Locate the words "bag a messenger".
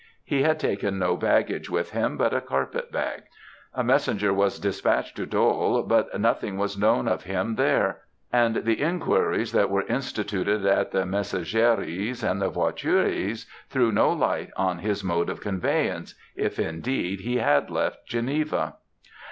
2.91-4.33